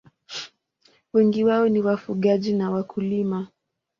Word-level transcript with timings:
Wengi 1.13 1.43
wao 1.43 1.69
ni 1.69 1.79
wafugaji 1.81 2.53
na 2.53 2.71
wakulima. 2.71 3.47